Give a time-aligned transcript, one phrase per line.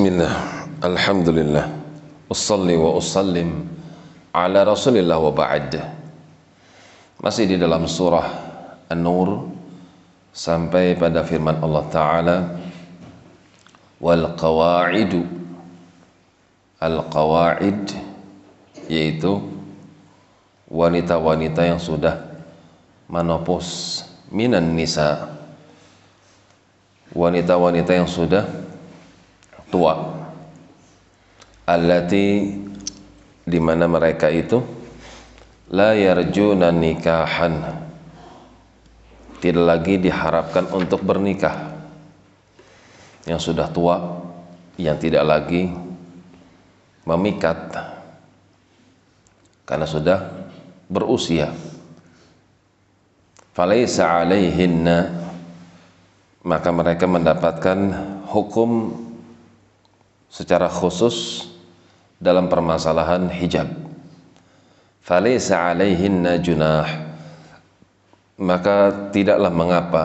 [0.00, 1.68] Bismillah, Alhamdulillah,
[2.32, 3.68] Ussalli wa ussallim
[4.32, 5.76] ala rasulillah wa ba'd.
[7.20, 8.24] Masih di dalam surah
[8.88, 9.52] An-Nur
[10.32, 12.36] Sampai pada firman Allah Ta'ala
[14.00, 15.20] Wal qawa'idu
[16.80, 17.92] Al-qawa'id
[18.88, 19.36] Yaitu
[20.72, 22.40] Wanita-wanita yang sudah
[23.04, 24.00] Menopos
[24.32, 25.28] Minan nisa.
[27.12, 28.69] Wanita-wanita yang sudah
[29.70, 29.94] tua.
[31.64, 32.50] Allati
[33.46, 34.58] di mana mereka itu?
[35.70, 37.86] La yarjuna nikahan.
[39.40, 41.70] Tidak lagi diharapkan untuk bernikah.
[43.24, 43.96] Yang sudah tua
[44.76, 45.70] yang tidak lagi
[47.06, 47.72] memikat.
[49.64, 50.18] Karena sudah
[50.90, 51.54] berusia.
[53.54, 55.22] Falaisa alaihinna.
[56.40, 57.78] Maka mereka mendapatkan
[58.32, 58.96] hukum
[60.30, 61.50] secara khusus
[62.22, 63.66] dalam permasalahan hijab.
[65.02, 66.86] Falaysa alaihinna junah
[68.40, 70.04] maka tidaklah mengapa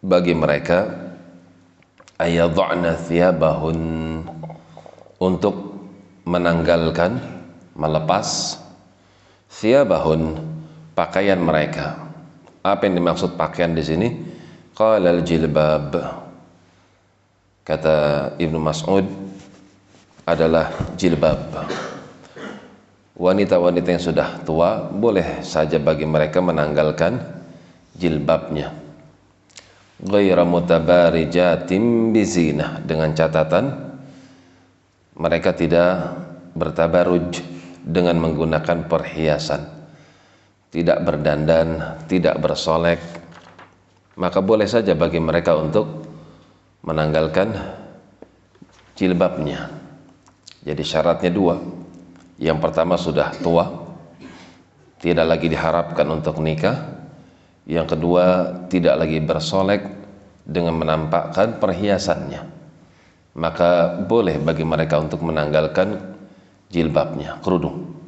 [0.00, 0.86] bagi mereka
[2.16, 3.80] ayadha'na thiyabahun
[5.20, 5.76] untuk
[6.24, 7.20] menanggalkan
[7.76, 8.56] melepas
[9.50, 10.40] thiyabahun
[10.96, 12.08] pakaian mereka.
[12.64, 14.08] Apa yang dimaksud pakaian di sini?
[14.76, 16.25] Qala al-jilbab
[17.66, 17.96] kata
[18.38, 19.02] Ibnu Mas'ud
[20.22, 21.66] adalah jilbab.
[23.18, 27.18] Wanita-wanita yang sudah tua boleh saja bagi mereka menanggalkan
[27.98, 28.70] jilbabnya.
[29.96, 33.96] Ghaira mutabarijatim bizinah dengan catatan
[35.16, 36.12] mereka tidak
[36.52, 37.40] bertabaruj
[37.82, 39.74] dengan menggunakan perhiasan.
[40.70, 43.00] Tidak berdandan tidak bersolek.
[44.20, 46.05] Maka boleh saja bagi mereka untuk
[46.86, 47.52] menanggalkan
[48.94, 49.68] jilbabnya.
[50.62, 51.58] Jadi syaratnya dua.
[52.38, 53.64] Yang pertama sudah tua,
[55.02, 56.94] tidak lagi diharapkan untuk nikah.
[57.66, 58.24] Yang kedua
[58.70, 59.82] tidak lagi bersolek
[60.46, 62.54] dengan menampakkan perhiasannya.
[63.36, 66.16] Maka boleh bagi mereka untuk menanggalkan
[66.70, 67.98] jilbabnya, kerudung.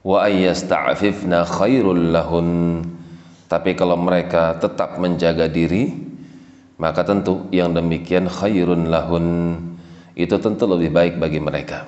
[0.00, 2.80] Wa ayyasta'fifna khairul lahun.
[3.46, 6.09] Tapi kalau mereka tetap menjaga diri,
[6.80, 9.26] maka tentu yang demikian khairun lahun.
[10.16, 11.84] Itu tentu lebih baik bagi mereka.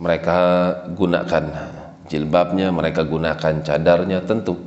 [0.00, 0.38] Mereka
[0.96, 1.44] gunakan
[2.08, 4.58] jilbabnya mereka gunakan cadarnya tentu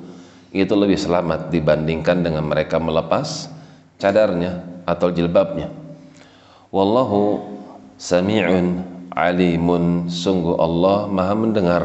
[0.56, 3.52] itu lebih selamat dibandingkan dengan mereka melepas
[4.00, 5.68] cadarnya atau jilbabnya.
[6.72, 7.44] Wallahu
[8.00, 8.80] sami'un
[9.12, 10.08] alimun.
[10.08, 11.84] Sungguh Allah maha mendengar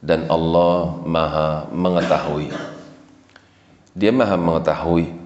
[0.00, 2.48] dan Allah maha mengetahui.
[3.92, 5.23] Dia maha mengetahui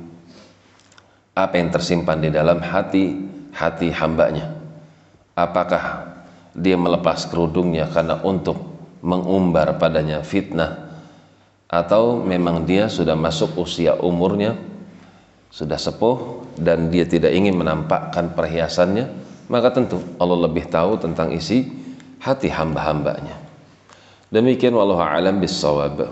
[1.39, 3.15] apa yang tersimpan di dalam hati
[3.55, 4.59] hati hambanya.
[5.39, 6.11] Apakah
[6.51, 8.59] dia melepas kerudungnya karena untuk
[9.07, 10.91] mengumbar padanya fitnah?
[11.71, 14.59] Atau memang dia sudah masuk usia umurnya
[15.49, 19.07] sudah sepuh dan dia tidak ingin menampakkan perhiasannya?
[19.49, 21.71] Maka tentu Allah lebih tahu tentang isi
[22.19, 23.39] hati hamba-hambanya.
[24.29, 26.05] Demikian wallahu alam bisawab